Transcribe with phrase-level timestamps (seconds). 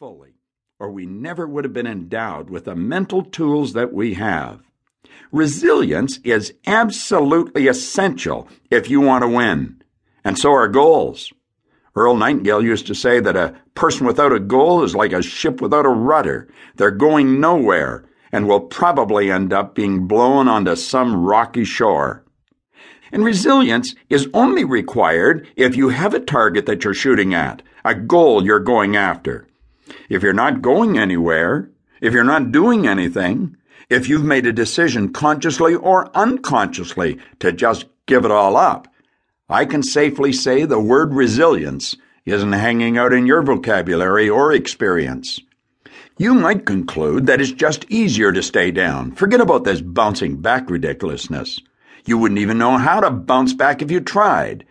[0.00, 0.32] fully,
[0.78, 4.62] or we never would have been endowed with the mental tools that we have.
[5.30, 9.82] Resilience is absolutely essential if you want to win,
[10.24, 11.30] and so are goals.
[11.94, 15.60] Earl Nightingale used to say that a person without a goal is like a ship
[15.60, 16.48] without a rudder.
[16.76, 22.24] They're going nowhere and will probably end up being blown onto some rocky shore.
[23.12, 27.94] And resilience is only required if you have a target that you're shooting at, a
[27.94, 29.46] goal you're going after.
[30.08, 31.70] If you're not going anywhere,
[32.00, 33.56] if you're not doing anything,
[33.88, 38.88] if you've made a decision consciously or unconsciously to just give it all up,
[39.48, 45.40] I can safely say the word resilience isn't hanging out in your vocabulary or experience.
[46.18, 49.12] You might conclude that it's just easier to stay down.
[49.12, 51.60] Forget about this bouncing back ridiculousness.
[52.04, 54.66] You wouldn't even know how to bounce back if you tried.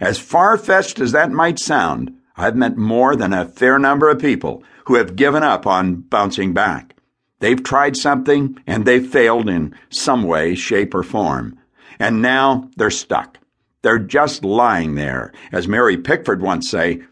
[0.00, 4.18] As far fetched as that might sound, I've met more than a fair number of
[4.18, 6.96] people who have given up on bouncing back.
[7.40, 11.58] They've tried something and they've failed in some way, shape, or form.
[11.98, 13.38] And now they're stuck.
[13.82, 15.32] They're just lying there.
[15.52, 17.02] As Mary Pickford once say,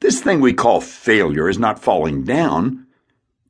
[0.00, 2.86] this thing we call failure is not falling down,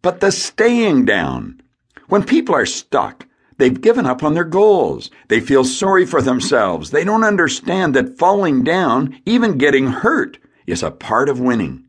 [0.03, 1.61] but the staying down.
[2.09, 5.11] When people are stuck, they've given up on their goals.
[5.29, 6.91] They feel sorry for themselves.
[6.91, 11.85] They don't understand that falling down, even getting hurt, is a part of winning.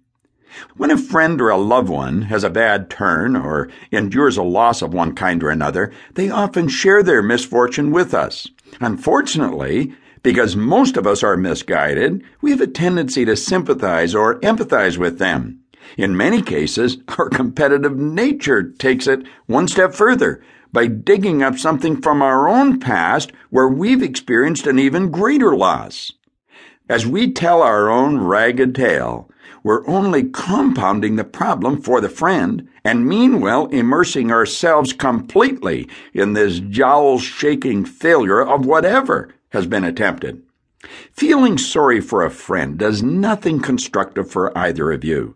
[0.75, 4.81] When a friend or a loved one has a bad turn or endures a loss
[4.81, 8.47] of one kind or another, they often share their misfortune with us.
[8.80, 14.97] Unfortunately, because most of us are misguided, we have a tendency to sympathize or empathize
[14.97, 15.59] with them.
[15.97, 20.41] In many cases, our competitive nature takes it one step further
[20.73, 26.12] by digging up something from our own past where we've experienced an even greater loss.
[26.90, 29.30] As we tell our own ragged tale,
[29.62, 36.60] we're only compounding the problem for the friend and meanwhile immersing ourselves completely in this
[36.60, 40.42] jowl shaking failure of whatever has been attempted.
[41.12, 45.36] Feeling sorry for a friend does nothing constructive for either of you.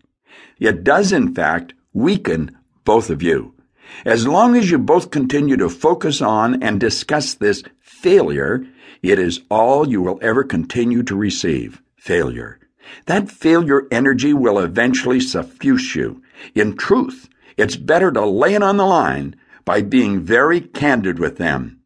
[0.58, 3.54] It does, in fact, weaken both of you.
[4.04, 8.66] As long as you both continue to focus on and discuss this failure,
[9.02, 12.58] it is all you will ever continue to receive failure.
[13.06, 16.22] That failure energy will eventually suffuse you.
[16.54, 21.38] In truth, it's better to lay it on the line by being very candid with
[21.38, 21.80] them.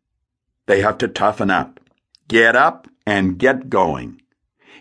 [0.67, 1.81] They have to toughen up.
[2.29, 4.21] Get up and get going.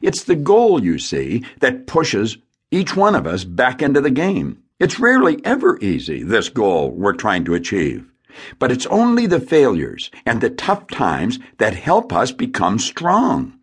[0.01, 2.37] It's the goal, you see, that pushes
[2.71, 4.63] each one of us back into the game.
[4.77, 8.11] It's rarely ever easy, this goal we're trying to achieve.
[8.59, 13.57] But it's only the failures and the tough times that help us become strong.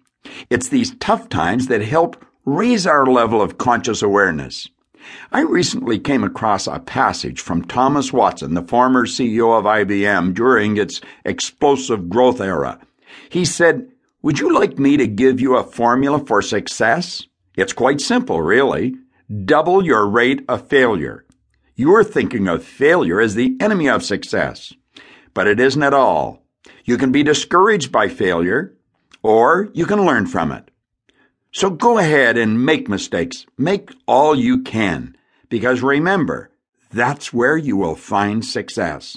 [0.49, 4.69] It's these tough times that help raise our level of conscious awareness.
[5.31, 10.79] I recently came across a passage from Thomas Watson, the former CEO of IBM during
[10.79, 12.79] its explosive growth era.
[13.29, 13.87] He said,
[14.23, 17.23] Would you like me to give you a formula for success?
[17.55, 18.95] It's quite simple, really.
[19.33, 21.25] Double your rate of failure.
[21.75, 24.75] You're thinking of failure as the enemy of success,
[25.33, 26.43] but it isn't at all.
[26.85, 28.75] You can be discouraged by failure,
[29.23, 30.71] or you can learn from it.
[31.53, 33.47] So go ahead and make mistakes.
[33.57, 35.17] Make all you can,
[35.49, 36.51] because remember,
[36.91, 39.17] that's where you will find success.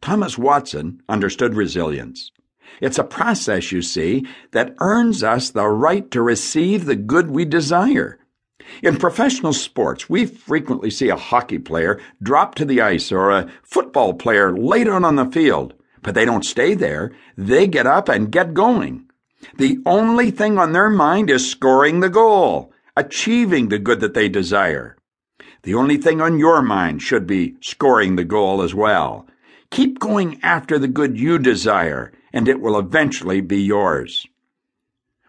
[0.00, 2.32] Thomas Watson understood resilience.
[2.80, 7.44] It's a process, you see, that earns us the right to receive the good we
[7.44, 8.18] desire.
[8.82, 13.50] In professional sports, we frequently see a hockey player drop to the ice or a
[13.62, 17.12] football player lay down on the field, but they don't stay there.
[17.36, 19.08] They get up and get going.
[19.56, 24.28] The only thing on their mind is scoring the goal, achieving the good that they
[24.28, 24.96] desire.
[25.62, 29.26] The only thing on your mind should be scoring the goal as well.
[29.70, 34.26] Keep going after the good you desire and it will eventually be yours.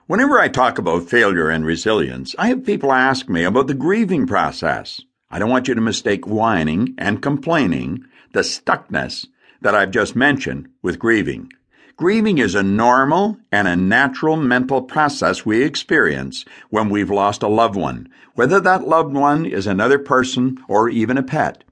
[0.07, 4.27] Whenever I talk about failure and resilience, I have people ask me about the grieving
[4.27, 5.01] process.
[5.31, 9.25] I don't want you to mistake whining and complaining, the stuckness
[9.61, 11.51] that I've just mentioned, with grieving.
[11.97, 17.47] Grieving is a normal and a natural mental process we experience when we've lost a
[17.47, 21.63] loved one, whether that loved one is another person or even a pet.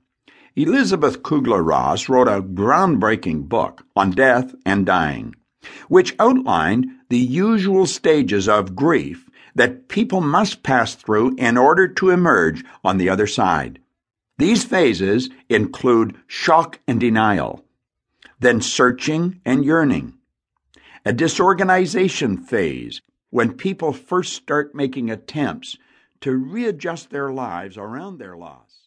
[0.56, 5.36] Elizabeth Kubler Ross wrote a groundbreaking book on death and dying,
[5.88, 12.10] which outlined the usual stages of grief that people must pass through in order to
[12.10, 13.80] emerge on the other side.
[14.38, 17.64] These phases include shock and denial,
[18.40, 20.16] then searching and yearning,
[21.06, 25.78] a disorganization phase when people first start making attempts
[26.22, 28.83] to readjust their lives around their loss.